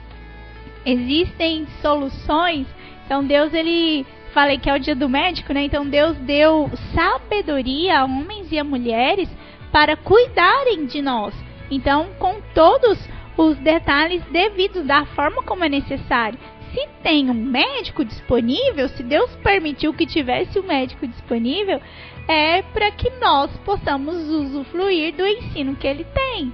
existem 0.86 1.68
soluções, 1.82 2.68
então 3.06 3.24
Deus 3.24 3.54
ele 3.54 4.06
falei 4.34 4.58
que 4.58 4.70
é 4.70 4.76
o 4.76 4.80
dia 4.80 4.96
do 4.96 5.08
médico, 5.08 5.54
né? 5.54 5.64
Então 5.64 5.88
Deus 5.88 6.18
deu 6.18 6.70
sabedoria 6.94 8.00
a 8.00 8.06
homens 8.06 8.52
e 8.52 8.60
a 8.60 8.64
mulheres 8.64 9.30
para 9.72 9.96
cuidarem 9.96 10.86
de 10.86 11.02
nós. 11.02 11.34
Então, 11.70 12.08
com 12.20 12.42
todos 12.54 12.98
os 13.38 13.58
detalhes 13.58 14.24
devidos 14.32 14.86
da 14.86 15.06
forma 15.06 15.44
como 15.44 15.64
é 15.64 15.70
necessário. 15.70 16.40
Se 16.74 16.88
tem 17.02 17.30
um 17.30 17.34
médico 17.34 18.04
disponível, 18.04 18.90
se 18.90 19.04
Deus 19.04 19.34
permitiu 19.38 19.94
que 19.94 20.06
tivesse 20.06 20.60
um 20.60 20.64
médico 20.64 21.08
disponível, 21.08 21.80
é 22.28 22.62
para 22.62 22.92
que 22.92 23.10
nós 23.22 23.56
possamos 23.58 24.18
usufruir 24.18 25.16
do 25.16 25.26
ensino 25.26 25.76
que 25.76 25.88
ele 25.88 26.04
tem. 26.04 26.52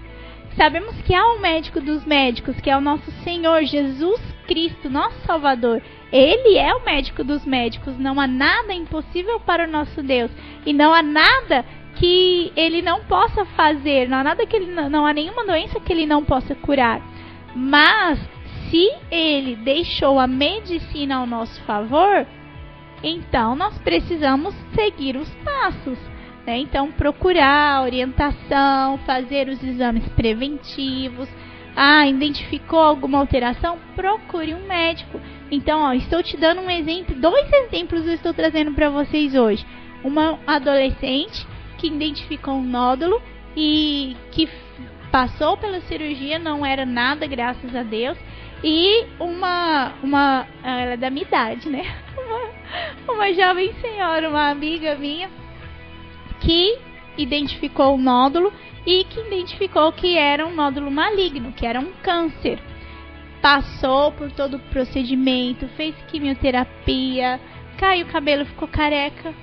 Sabemos 0.56 0.96
que 1.02 1.16
há 1.16 1.26
um 1.34 1.40
médico 1.40 1.82
dos 1.82 2.06
médicos, 2.06 2.60
que 2.62 2.70
é 2.70 2.78
o 2.78 2.82
nosso 2.82 3.10
Senhor 3.24 3.64
Jesus 3.64 4.22
Cristo, 4.46 4.90
nosso 4.90 5.18
Salvador. 5.26 5.82
Ele 6.12 6.58
é 6.58 6.76
o 6.76 6.86
médico 6.86 7.24
dos 7.24 7.44
médicos. 7.44 7.98
Não 7.98 8.20
há 8.20 8.28
nada 8.28 8.72
impossível 8.72 9.40
para 9.40 9.68
o 9.68 9.72
nosso 9.72 10.04
Deus. 10.04 10.30
E 10.64 10.72
não 10.72 10.94
há 10.94 11.02
nada 11.02 11.66
que 11.96 12.52
ele 12.56 12.82
não 12.82 13.04
possa 13.04 13.46
fazer, 13.46 14.10
não 14.10 14.18
há 14.18 14.24
nada 14.24 14.46
que 14.46 14.56
ele 14.56 14.72
não 14.72 15.06
há 15.06 15.14
nenhuma 15.14 15.46
doença 15.46 15.80
que 15.80 15.94
ele 15.94 16.06
não 16.06 16.24
possa 16.24 16.56
curar. 16.56 17.02
Mas 17.56 18.20
se 18.70 18.92
ele 19.12 19.56
deixou 19.56 20.20
a 20.20 20.26
medicina 20.26 21.18
ao 21.18 21.28
nosso 21.28 21.62
favor, 21.62 22.26
então 23.04 23.56
nós 23.56 23.78
precisamos 23.80 24.56
seguir 24.74 25.18
os 25.18 25.30
passos. 25.44 26.00
Né? 26.46 26.58
Então, 26.58 26.92
procurar 26.92 27.84
orientação, 27.84 28.98
fazer 29.06 29.48
os 29.48 29.64
exames 29.64 30.08
preventivos. 30.10 31.30
Ah, 31.76 32.08
identificou 32.08 32.80
alguma 32.80 33.20
alteração? 33.20 33.80
Procure 33.96 34.54
um 34.54 34.68
médico. 34.68 35.20
Então, 35.50 35.82
ó, 35.82 35.94
estou 35.94 36.22
te 36.22 36.38
dando 36.38 36.62
um 36.62 36.70
exemplo, 36.70 37.16
dois 37.16 37.52
exemplos 37.52 38.06
eu 38.06 38.14
estou 38.14 38.34
trazendo 38.34 38.72
para 38.74 38.90
vocês 38.90 39.36
hoje. 39.36 39.66
Uma 40.04 40.40
adolescente 40.46 41.48
que 41.84 41.88
identificou 41.88 42.54
um 42.54 42.64
nódulo 42.64 43.22
e 43.58 44.16
que 44.32 44.48
passou 45.12 45.58
pela 45.58 45.82
cirurgia, 45.82 46.40
não 46.40 46.66
era 46.66 46.86
nada, 46.86 47.28
graças 47.28 47.76
a 47.76 47.84
Deus. 47.84 48.18
E 48.64 49.06
uma, 49.20 49.92
uma 50.02 50.48
ela 50.64 50.94
é 50.94 50.98
da 50.98 51.10
minha 51.10 51.26
idade, 51.26 51.70
né? 51.70 51.84
Uma, 53.06 53.16
uma 53.16 53.34
jovem 53.34 53.74
senhora, 53.82 54.30
uma 54.30 54.50
amiga 54.50 54.96
minha, 54.96 55.30
que 56.40 56.80
identificou 57.18 57.96
o 57.96 57.98
nódulo 57.98 58.52
e 58.86 59.04
que 59.04 59.20
identificou 59.20 59.92
que 59.92 60.18
era 60.18 60.48
um 60.48 60.56
nódulo 60.56 60.90
maligno, 60.90 61.52
que 61.52 61.66
era 61.66 61.80
um 61.80 61.92
câncer. 62.02 62.60
Passou 63.42 64.14
por 64.14 64.32
todo 64.32 64.56
o 64.56 64.60
procedimento, 64.72 65.68
fez 65.76 65.94
quimioterapia, 66.08 67.40
caiu 67.78 68.06
o 68.06 68.10
cabelo, 68.10 68.46
ficou 68.46 68.68
careca, 68.68 69.34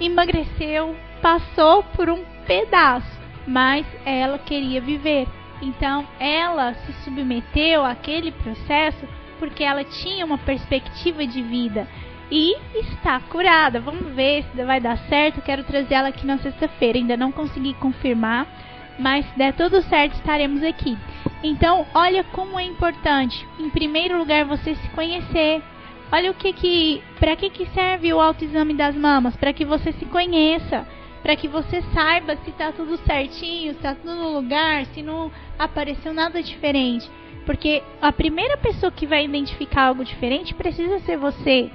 emagreceu, 0.00 0.96
passou 1.22 1.82
por 1.82 2.08
um 2.08 2.24
pedaço, 2.46 3.18
mas 3.46 3.86
ela 4.04 4.38
queria 4.38 4.80
viver. 4.80 5.26
Então 5.62 6.06
ela 6.18 6.74
se 6.74 6.92
submeteu 7.04 7.84
àquele 7.84 8.32
processo 8.32 9.06
porque 9.38 9.62
ela 9.64 9.84
tinha 9.84 10.24
uma 10.24 10.38
perspectiva 10.38 11.26
de 11.26 11.42
vida 11.42 11.86
e 12.30 12.56
está 12.74 13.20
curada. 13.20 13.80
Vamos 13.80 14.14
ver 14.14 14.44
se 14.44 14.64
vai 14.64 14.80
dar 14.80 14.96
certo. 15.08 15.42
Quero 15.42 15.64
trazer 15.64 15.94
ela 15.94 16.08
aqui 16.08 16.26
na 16.26 16.38
sexta-feira. 16.38 16.98
Ainda 16.98 17.16
não 17.16 17.32
consegui 17.32 17.74
confirmar, 17.74 18.46
mas 18.98 19.26
se 19.26 19.38
der 19.38 19.54
tudo 19.54 19.82
certo, 19.82 20.14
estaremos 20.14 20.62
aqui. 20.62 20.96
Então, 21.42 21.86
olha 21.94 22.22
como 22.22 22.58
é 22.58 22.64
importante, 22.64 23.46
em 23.58 23.70
primeiro 23.70 24.18
lugar, 24.18 24.44
você 24.44 24.74
se 24.74 24.88
conhecer. 24.90 25.62
Olha 26.12 26.30
o 26.30 26.34
que 26.34 26.52
que, 26.52 27.02
para 27.18 27.34
que 27.36 27.48
que 27.48 27.66
serve 27.66 28.12
o 28.12 28.20
autoexame 28.20 28.74
das 28.74 28.94
mamas? 28.94 29.36
Para 29.36 29.52
que 29.52 29.64
você 29.64 29.92
se 29.92 30.04
conheça 30.06 30.86
para 31.22 31.36
que 31.36 31.48
você 31.48 31.82
saiba 31.94 32.36
se 32.36 32.50
está 32.50 32.72
tudo 32.72 32.96
certinho, 32.98 33.72
se 33.72 33.78
está 33.78 33.94
tudo 33.94 34.14
no 34.14 34.32
lugar, 34.32 34.86
se 34.86 35.02
não 35.02 35.30
apareceu 35.58 36.14
nada 36.14 36.42
diferente. 36.42 37.10
Porque 37.44 37.82
a 38.00 38.12
primeira 38.12 38.56
pessoa 38.56 38.92
que 38.92 39.06
vai 39.06 39.24
identificar 39.24 39.84
algo 39.84 40.04
diferente 40.04 40.54
precisa 40.54 40.98
ser 41.00 41.16
você. 41.16 41.70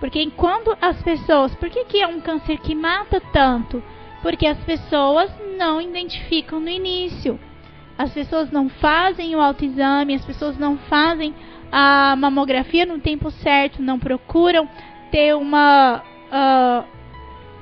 Porque 0.00 0.30
quando 0.36 0.76
as 0.80 1.00
pessoas. 1.02 1.54
Por 1.54 1.70
que, 1.70 1.84
que 1.84 2.02
é 2.02 2.06
um 2.06 2.20
câncer 2.20 2.58
que 2.58 2.74
mata 2.74 3.20
tanto? 3.32 3.82
Porque 4.22 4.46
as 4.46 4.58
pessoas 4.58 5.30
não 5.56 5.80
identificam 5.80 6.60
no 6.60 6.68
início. 6.68 7.38
As 7.96 8.12
pessoas 8.12 8.50
não 8.50 8.68
fazem 8.68 9.34
o 9.34 9.40
autoexame, 9.40 10.14
as 10.14 10.24
pessoas 10.24 10.58
não 10.58 10.76
fazem 10.76 11.34
a 11.72 12.14
mamografia 12.16 12.84
no 12.84 12.98
tempo 12.98 13.30
certo, 13.30 13.82
não 13.82 13.98
procuram 13.98 14.68
ter 15.10 15.34
uma. 15.34 16.02
Uh, 16.26 16.95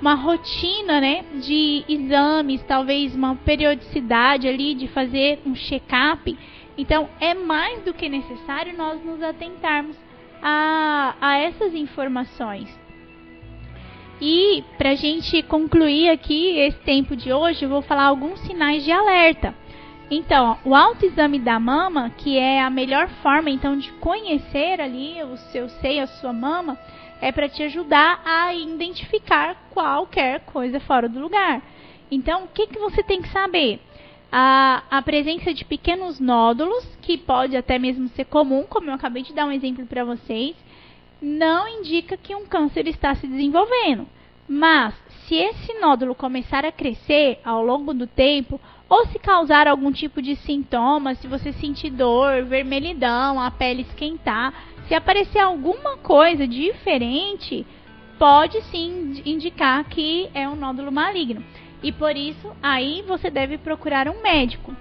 uma 0.05 0.17
rotina, 0.17 1.01
né, 1.01 1.25
de 1.41 1.83
exames, 1.89 2.63
talvez 2.69 3.15
uma 3.15 3.37
periodicidade 3.37 4.47
ali 4.47 4.75
de 4.75 4.87
fazer 4.89 5.41
um 5.47 5.55
check-up. 5.55 6.39
Então, 6.77 7.09
é 7.19 7.33
mais 7.33 7.83
do 7.85 7.95
que 7.95 8.07
necessário 8.07 8.77
nós 8.77 9.03
nos 9.03 9.23
atentarmos 9.23 9.97
a, 10.43 11.15
a 11.19 11.39
essas 11.39 11.75
informações. 11.75 12.69
E 14.21 14.63
para 14.77 14.91
a 14.91 14.95
gente 14.95 15.43
concluir 15.45 16.11
aqui 16.11 16.51
esse 16.59 16.81
tempo 16.81 17.17
de 17.17 17.33
hoje, 17.33 17.65
eu 17.65 17.71
vou 17.71 17.81
falar 17.81 18.05
alguns 18.05 18.39
sinais 18.41 18.85
de 18.85 18.93
alerta. 18.93 19.55
Então, 20.11 20.59
o 20.67 20.75
autoexame 20.75 21.39
da 21.39 21.59
mama, 21.59 22.11
que 22.11 22.37
é 22.37 22.61
a 22.61 22.69
melhor 22.69 23.09
forma 23.23 23.49
então 23.49 23.79
de 23.79 23.91
conhecer 23.93 24.83
ali 24.83 25.23
o 25.23 25.39
seu 25.51 25.67
seio, 25.71 26.03
a 26.03 26.07
sua 26.07 26.33
mama, 26.35 26.79
é 27.21 27.33
para 27.33 27.49
te 27.49 27.63
ajudar 27.63 28.21
a 28.25 28.55
identificar 28.55 29.69
qualquer 29.71 30.41
coisa 30.41 30.81
fora 30.81 31.09
do 31.09 31.21
lugar. 31.21 31.63
Então, 32.11 32.45
o 32.45 32.49
que, 32.49 32.67
que 32.67 32.79
você 32.79 33.03
tem 33.03 33.23
que 33.23 33.29
saber? 33.29 33.81
A, 34.31 34.83
a 34.91 35.03
presença 35.03 35.55
de 35.55 35.65
pequenos 35.65 36.19
nódulos, 36.19 36.85
que 37.03 37.17
pode 37.17 37.57
até 37.57 37.79
mesmo 37.79 38.09
ser 38.09 38.25
comum, 38.25 38.65
como 38.69 38.91
eu 38.91 38.95
acabei 38.95 39.23
de 39.23 39.33
dar 39.33 39.47
um 39.47 39.53
exemplo 39.53 39.87
para 39.87 40.05
vocês, 40.05 40.55
não 41.23 41.67
indica 41.69 42.17
que 42.17 42.35
um 42.35 42.45
câncer 42.45 42.87
está 42.87 43.15
se 43.15 43.27
desenvolvendo. 43.27 44.07
Mas, 44.47 44.95
se 45.27 45.37
esse 45.37 45.73
nódulo 45.81 46.15
começar 46.15 46.65
a 46.67 46.73
crescer 46.73 47.41
ao 47.45 47.65
longo 47.65 47.95
do 47.95 48.07
tempo, 48.07 48.61
ou 48.89 49.07
se 49.07 49.19
causar 49.19 49.67
algum 49.67 49.91
tipo 49.91 50.21
de 50.21 50.37
sintoma, 50.37 51.15
se 51.15 51.27
você 51.27 51.53
sentir 51.53 51.91
dor, 51.91 52.45
vermelhidão, 52.45 53.41
a 53.41 53.51
pele 53.51 53.83
esquentar, 53.83 54.53
se 54.89 54.95
aparecer 54.95 55.39
alguma 55.39 55.97
coisa 55.97 56.47
diferente, 56.47 57.67
pode 58.19 58.61
sim 58.63 59.23
indicar 59.25 59.85
que 59.85 60.29
é 60.35 60.49
um 60.49 60.57
nódulo 60.57 60.93
maligno. 60.93 61.43
E 61.83 61.93
por 61.93 62.17
isso, 62.17 62.51
aí 62.63 63.03
você 63.07 63.31
deve 63.31 63.59
procurar 63.59 64.09
um 64.09 64.23
médico. 64.23 64.75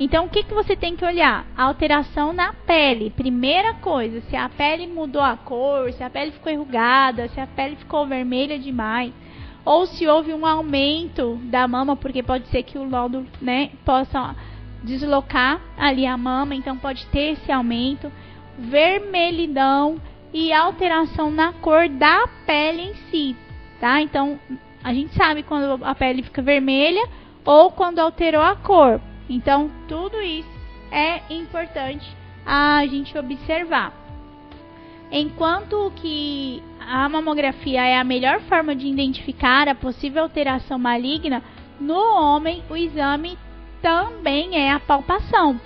Então, 0.00 0.26
o 0.26 0.28
que, 0.28 0.44
que 0.44 0.54
você 0.54 0.76
tem 0.76 0.94
que 0.94 1.04
olhar? 1.04 1.44
A 1.56 1.64
alteração 1.64 2.32
na 2.32 2.52
pele. 2.52 3.10
Primeira 3.10 3.74
coisa, 3.74 4.20
se 4.22 4.36
a 4.36 4.48
pele 4.48 4.86
mudou 4.86 5.22
a 5.22 5.36
cor, 5.36 5.92
se 5.92 6.02
a 6.04 6.10
pele 6.10 6.30
ficou 6.30 6.52
enrugada, 6.52 7.28
se 7.28 7.40
a 7.40 7.46
pele 7.46 7.74
ficou 7.76 8.06
vermelha 8.06 8.58
demais, 8.58 9.12
ou 9.64 9.86
se 9.86 10.06
houve 10.06 10.32
um 10.32 10.46
aumento 10.46 11.36
da 11.44 11.66
mama, 11.66 11.96
porque 11.96 12.22
pode 12.22 12.46
ser 12.48 12.62
que 12.62 12.78
o 12.78 12.88
nódulo 12.88 13.26
né, 13.42 13.70
possa 13.84 14.36
deslocar 14.84 15.60
ali 15.76 16.06
a 16.06 16.16
mama, 16.16 16.54
então 16.54 16.76
pode 16.76 17.04
ter 17.06 17.32
esse 17.32 17.50
aumento 17.50 18.10
vermelhidão 18.58 20.00
e 20.32 20.52
alteração 20.52 21.30
na 21.30 21.52
cor 21.52 21.88
da 21.88 22.28
pele 22.44 22.82
em 22.82 22.94
si, 23.10 23.36
tá? 23.80 24.02
Então, 24.02 24.38
a 24.82 24.92
gente 24.92 25.14
sabe 25.14 25.42
quando 25.42 25.84
a 25.84 25.94
pele 25.94 26.22
fica 26.22 26.42
vermelha 26.42 27.08
ou 27.44 27.70
quando 27.70 27.98
alterou 27.98 28.42
a 28.42 28.56
cor. 28.56 29.00
Então, 29.28 29.70
tudo 29.86 30.20
isso 30.20 30.48
é 30.90 31.22
importante 31.32 32.06
a 32.44 32.84
gente 32.86 33.16
observar. 33.16 33.92
Enquanto 35.10 35.90
que 35.96 36.62
a 36.80 37.08
mamografia 37.08 37.82
é 37.82 37.98
a 37.98 38.04
melhor 38.04 38.40
forma 38.40 38.76
de 38.76 38.86
identificar 38.86 39.68
a 39.68 39.74
possível 39.74 40.22
alteração 40.22 40.78
maligna, 40.78 41.42
no 41.80 41.98
homem 41.98 42.62
o 42.68 42.76
exame 42.76 43.38
também 43.80 44.56
é 44.56 44.72
a 44.72 44.80
palpação. 44.80 45.58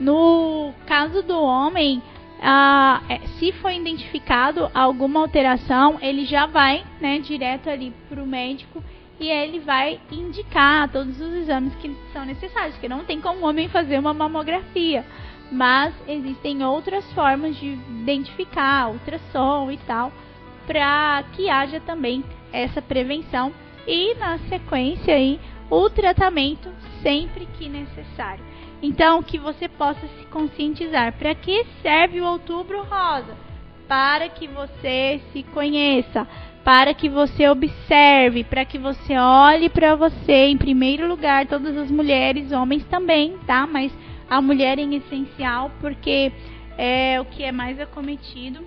No 0.00 0.72
caso 0.86 1.22
do 1.22 1.38
homem, 1.38 2.02
ah, 2.42 3.02
se 3.38 3.52
for 3.52 3.70
identificado 3.70 4.70
alguma 4.74 5.20
alteração, 5.20 5.98
ele 6.00 6.24
já 6.24 6.46
vai 6.46 6.82
né, 6.98 7.18
direto 7.18 7.68
ali 7.68 7.92
para 8.08 8.22
o 8.22 8.26
médico 8.26 8.82
e 9.20 9.28
ele 9.28 9.60
vai 9.60 10.00
indicar 10.10 10.88
todos 10.90 11.20
os 11.20 11.34
exames 11.34 11.74
que 11.74 11.94
são 12.14 12.24
necessários, 12.24 12.72
porque 12.76 12.88
não 12.88 13.04
tem 13.04 13.20
como 13.20 13.40
o 13.40 13.48
homem 13.48 13.68
fazer 13.68 13.98
uma 13.98 14.14
mamografia, 14.14 15.04
mas 15.52 15.92
existem 16.08 16.64
outras 16.64 17.04
formas 17.12 17.54
de 17.56 17.78
identificar, 17.90 18.88
ultrassom 18.88 19.70
e 19.70 19.76
tal, 19.78 20.10
para 20.66 21.22
que 21.34 21.50
haja 21.50 21.78
também 21.80 22.24
essa 22.50 22.80
prevenção 22.80 23.52
e 23.86 24.14
na 24.14 24.38
sequência 24.48 25.14
aí 25.14 25.38
o 25.68 25.90
tratamento 25.90 26.70
sempre 27.02 27.46
que 27.58 27.68
necessário. 27.68 28.49
Então, 28.82 29.22
que 29.22 29.38
você 29.38 29.68
possa 29.68 30.00
se 30.00 30.26
conscientizar. 30.26 31.12
Para 31.18 31.34
que 31.34 31.64
serve 31.82 32.20
o 32.20 32.26
Outubro 32.26 32.82
Rosa? 32.82 33.36
Para 33.86 34.28
que 34.28 34.46
você 34.46 35.20
se 35.32 35.42
conheça, 35.42 36.26
para 36.64 36.94
que 36.94 37.08
você 37.08 37.48
observe, 37.48 38.44
para 38.44 38.64
que 38.64 38.78
você 38.78 39.16
olhe 39.18 39.68
para 39.68 39.96
você 39.96 40.46
em 40.46 40.56
primeiro 40.56 41.08
lugar, 41.08 41.46
todas 41.46 41.76
as 41.76 41.90
mulheres, 41.90 42.52
homens 42.52 42.84
também, 42.84 43.36
tá? 43.46 43.66
Mas 43.66 43.92
a 44.28 44.40
mulher 44.40 44.78
em 44.78 44.94
essencial, 44.94 45.72
porque 45.80 46.32
é 46.78 47.20
o 47.20 47.24
que 47.24 47.42
é 47.42 47.50
mais 47.50 47.80
acometido. 47.80 48.64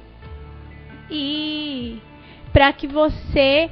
E 1.10 2.00
para 2.52 2.74
que 2.74 2.86
você, 2.86 3.70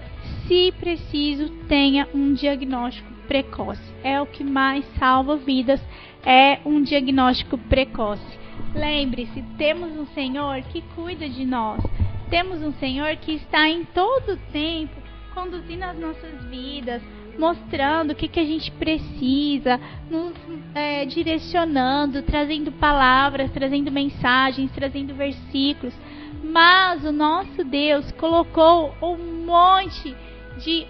se 0.48 0.74
preciso, 0.80 1.50
tenha 1.68 2.08
um 2.14 2.34
diagnóstico 2.34 3.11
precoce. 3.32 3.82
É 4.04 4.20
o 4.20 4.26
que 4.26 4.44
mais 4.44 4.84
salva 5.00 5.38
vidas 5.38 5.80
é 6.22 6.60
um 6.66 6.82
diagnóstico 6.82 7.58
precoce. 7.58 8.40
Lembre-se, 8.76 9.42
temos 9.58 9.98
um 9.98 10.06
Senhor 10.08 10.62
que 10.64 10.82
cuida 10.94 11.30
de 11.30 11.46
nós. 11.46 11.82
Temos 12.30 12.62
um 12.62 12.74
Senhor 12.74 13.16
que 13.16 13.32
está 13.36 13.70
em 13.70 13.86
todo 13.86 14.34
o 14.34 14.38
tempo 14.52 14.94
conduzindo 15.34 15.84
as 15.84 15.98
nossas 15.98 16.44
vidas, 16.50 17.02
mostrando 17.40 18.12
o 18.12 18.16
que, 18.16 18.28
que 18.28 18.42
a 18.42 18.46
gente 18.46 18.70
precisa, 18.72 19.80
nos 20.10 20.34
é, 20.76 21.06
direcionando, 21.06 22.22
trazendo 22.24 22.70
palavras, 22.74 23.50
trazendo 23.52 23.90
mensagens, 23.90 24.70
trazendo 24.74 25.16
versículos. 25.16 25.94
Mas 26.44 27.06
o 27.06 27.14
nosso 27.14 27.64
Deus 27.64 28.12
colocou 28.12 28.94
um 29.02 29.46
monte 29.46 30.10
de 30.10 30.31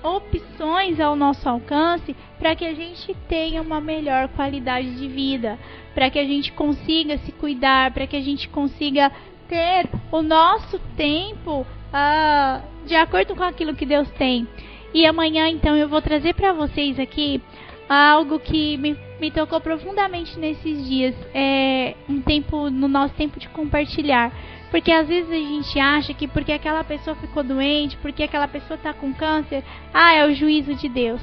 opções 0.03 0.99
ao 0.99 1.15
nosso 1.15 1.47
alcance 1.47 2.15
para 2.37 2.55
que 2.55 2.65
a 2.65 2.73
gente 2.73 3.15
tenha 3.27 3.61
uma 3.61 3.79
melhor 3.79 4.27
qualidade 4.29 4.95
de 4.95 5.07
vida, 5.07 5.57
para 5.93 6.09
que 6.09 6.19
a 6.19 6.25
gente 6.25 6.51
consiga 6.51 7.17
se 7.19 7.31
cuidar, 7.31 7.91
para 7.91 8.07
que 8.07 8.15
a 8.15 8.21
gente 8.21 8.49
consiga 8.49 9.11
ter 9.47 9.89
o 10.11 10.21
nosso 10.21 10.79
tempo 10.95 11.61
uh, 11.61 12.61
de 12.85 12.95
acordo 12.95 13.35
com 13.35 13.43
aquilo 13.43 13.75
que 13.75 13.85
Deus 13.85 14.09
tem. 14.11 14.47
E 14.93 15.05
amanhã, 15.05 15.47
então, 15.47 15.75
eu 15.77 15.87
vou 15.87 16.01
trazer 16.01 16.33
para 16.33 16.51
vocês 16.51 16.99
aqui 16.99 17.41
algo 17.87 18.39
que 18.39 18.77
me, 18.77 18.97
me 19.19 19.31
tocou 19.31 19.59
profundamente 19.61 20.37
nesses 20.39 20.87
dias. 20.87 21.15
É 21.33 21.95
um 22.09 22.21
tempo, 22.21 22.69
no 22.69 22.87
nosso 22.87 23.13
tempo 23.15 23.39
de 23.39 23.47
compartilhar 23.49 24.33
porque 24.71 24.89
às 24.89 25.05
vezes 25.05 25.29
a 25.29 25.35
gente 25.35 25.79
acha 25.79 26.13
que 26.13 26.29
porque 26.29 26.53
aquela 26.53 26.83
pessoa 26.83 27.13
ficou 27.17 27.43
doente, 27.43 27.97
porque 27.97 28.23
aquela 28.23 28.47
pessoa 28.47 28.77
está 28.77 28.93
com 28.93 29.13
câncer, 29.13 29.63
ah, 29.93 30.13
é 30.13 30.25
o 30.25 30.33
juízo 30.33 30.73
de 30.73 30.87
Deus. 30.87 31.21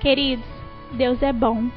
Queridos, 0.00 0.46
Deus 0.92 1.22
é 1.22 1.30
bom. 1.30 1.68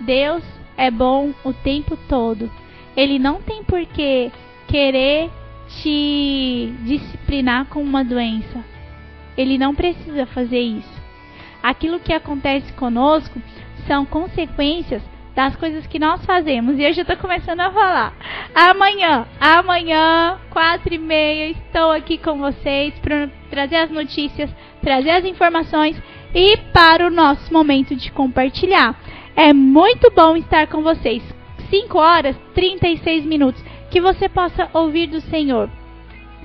Deus 0.00 0.42
é 0.76 0.90
bom 0.90 1.32
o 1.44 1.52
tempo 1.52 1.96
todo. 2.08 2.50
Ele 2.96 3.16
não 3.20 3.40
tem 3.40 3.62
por 3.62 3.86
que 3.86 4.32
querer 4.66 5.30
te 5.68 6.74
disciplinar 6.82 7.66
com 7.66 7.80
uma 7.80 8.04
doença. 8.04 8.64
Ele 9.36 9.56
não 9.56 9.72
precisa 9.72 10.26
fazer 10.26 10.60
isso. 10.60 10.98
Aquilo 11.62 12.00
que 12.00 12.12
acontece 12.12 12.72
conosco 12.72 13.40
são 13.86 14.04
consequências 14.04 15.02
das 15.38 15.54
coisas 15.54 15.86
que 15.86 16.00
nós 16.00 16.26
fazemos. 16.26 16.76
E 16.76 16.82
eu 16.82 16.92
já 16.92 17.02
estou 17.02 17.16
começando 17.16 17.60
a 17.60 17.70
falar. 17.70 18.12
Amanhã, 18.52 19.24
amanhã, 19.40 20.36
quatro 20.50 20.92
e 20.92 20.98
meia, 20.98 21.50
estou 21.50 21.92
aqui 21.92 22.18
com 22.18 22.38
vocês 22.38 22.92
para 22.98 23.30
trazer 23.48 23.76
as 23.76 23.88
notícias, 23.88 24.50
trazer 24.82 25.10
as 25.10 25.24
informações 25.24 25.96
e 26.34 26.56
para 26.72 27.06
o 27.06 27.10
nosso 27.10 27.52
momento 27.52 27.94
de 27.94 28.10
compartilhar. 28.10 29.00
É 29.36 29.52
muito 29.52 30.10
bom 30.10 30.36
estar 30.36 30.66
com 30.66 30.82
vocês. 30.82 31.22
5 31.70 31.96
horas 31.96 32.36
36 32.52 33.24
minutos. 33.24 33.62
Que 33.92 34.00
você 34.00 34.28
possa 34.28 34.68
ouvir 34.72 35.06
do 35.06 35.20
Senhor. 35.20 35.70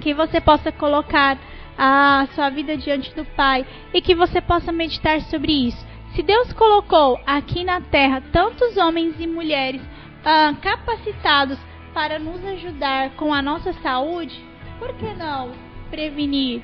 Que 0.01 0.13
você 0.13 0.39
possa 0.39 0.71
colocar 0.71 1.39
a 1.75 2.27
sua 2.35 2.51
vida 2.51 2.77
diante 2.77 3.11
do 3.15 3.25
Pai 3.25 3.65
e 3.91 3.99
que 4.03 4.13
você 4.13 4.39
possa 4.39 4.71
meditar 4.71 5.19
sobre 5.21 5.51
isso. 5.51 5.92
Se 6.15 6.21
Deus 6.21 6.53
colocou 6.53 7.19
aqui 7.25 7.63
na 7.63 7.81
terra 7.81 8.21
tantos 8.31 8.77
homens 8.77 9.15
e 9.19 9.25
mulheres 9.25 9.81
ah, 10.23 10.53
capacitados 10.61 11.57
para 11.91 12.19
nos 12.19 12.45
ajudar 12.45 13.15
com 13.15 13.33
a 13.33 13.41
nossa 13.41 13.73
saúde, 13.81 14.39
por 14.77 14.93
que 14.93 15.11
não 15.15 15.51
prevenir? 15.89 16.61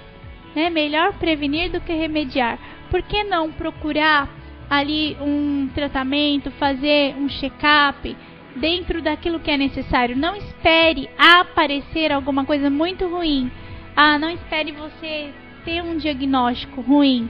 É 0.56 0.70
melhor 0.70 1.14
prevenir 1.14 1.72
do 1.72 1.82
que 1.82 1.92
remediar. 1.92 2.60
Por 2.92 3.02
que 3.02 3.24
não 3.24 3.52
procurar 3.52 4.30
ali 4.70 5.18
um 5.20 5.68
tratamento, 5.74 6.52
fazer 6.52 7.16
um 7.18 7.28
check-up 7.28 8.16
dentro 8.56 9.02
daquilo 9.02 9.40
que 9.40 9.50
é 9.50 9.58
necessário? 9.58 10.16
Não 10.16 10.36
espere 10.36 11.10
aparecer 11.18 12.12
alguma 12.12 12.46
coisa 12.46 12.70
muito 12.70 13.08
ruim. 13.08 13.52
Ah, 13.96 14.20
não 14.20 14.30
espere 14.30 14.72
você 14.74 15.34
ter 15.66 15.82
um 15.82 15.98
diagnóstico 15.98 16.82
ruim 16.82 17.28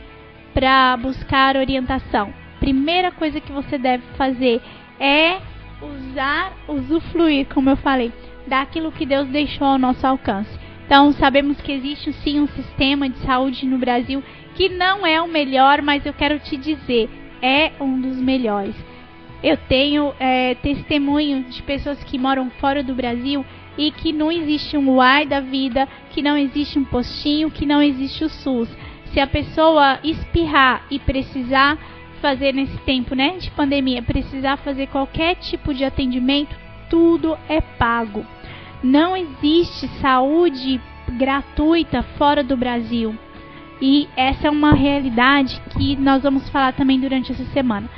para 0.53 0.97
buscar 0.97 1.55
orientação. 1.55 2.33
Primeira 2.59 3.11
coisa 3.11 3.39
que 3.39 3.51
você 3.51 3.77
deve 3.77 4.03
fazer 4.17 4.61
é 4.99 5.39
usar, 5.81 6.53
usufruir, 6.67 7.47
como 7.53 7.69
eu 7.69 7.77
falei, 7.77 8.11
daquilo 8.47 8.91
que 8.91 9.05
Deus 9.05 9.27
deixou 9.29 9.67
ao 9.67 9.77
nosso 9.77 10.05
alcance. 10.05 10.49
Então, 10.85 11.11
sabemos 11.13 11.61
que 11.61 11.71
existe 11.71 12.11
sim 12.13 12.39
um 12.39 12.47
sistema 12.47 13.07
de 13.07 13.17
saúde 13.19 13.65
no 13.65 13.77
Brasil 13.77 14.23
que 14.55 14.69
não 14.69 15.05
é 15.05 15.21
o 15.21 15.27
melhor, 15.27 15.81
mas 15.81 16.05
eu 16.05 16.13
quero 16.13 16.39
te 16.39 16.57
dizer, 16.57 17.09
é 17.41 17.71
um 17.79 18.01
dos 18.01 18.17
melhores. 18.17 18.75
Eu 19.41 19.55
tenho 19.55 20.13
é, 20.19 20.55
testemunho 20.55 21.43
de 21.43 21.61
pessoas 21.63 22.03
que 22.03 22.17
moram 22.17 22.49
fora 22.59 22.83
do 22.83 22.93
Brasil 22.93 23.45
e 23.77 23.91
que 23.91 24.11
não 24.11 24.29
existe 24.29 24.75
um 24.75 24.89
UAI 24.95 25.25
da 25.25 25.39
vida, 25.39 25.87
que 26.09 26.21
não 26.21 26.35
existe 26.35 26.77
um 26.77 26.83
postinho, 26.83 27.49
que 27.49 27.65
não 27.65 27.81
existe 27.81 28.25
o 28.25 28.29
SUS. 28.29 28.67
Se 29.13 29.19
a 29.19 29.27
pessoa 29.27 29.99
espirrar 30.03 30.83
e 30.89 30.99
precisar 30.99 31.77
fazer 32.21 32.53
nesse 32.53 32.77
tempo 32.79 33.15
né, 33.15 33.37
de 33.37 33.49
pandemia, 33.51 34.01
precisar 34.01 34.57
fazer 34.57 34.87
qualquer 34.87 35.35
tipo 35.35 35.73
de 35.73 35.83
atendimento, 35.83 36.55
tudo 36.89 37.37
é 37.47 37.61
pago. 37.61 38.25
Não 38.83 39.15
existe 39.15 39.87
saúde 39.99 40.79
gratuita 41.17 42.03
fora 42.17 42.43
do 42.43 42.55
Brasil. 42.55 43.15
E 43.81 44.07
essa 44.15 44.47
é 44.47 44.51
uma 44.51 44.73
realidade 44.73 45.61
que 45.71 45.95
nós 45.95 46.23
vamos 46.23 46.49
falar 46.49 46.73
também 46.73 46.99
durante 46.99 47.31
essa 47.31 47.45
semana. 47.45 47.89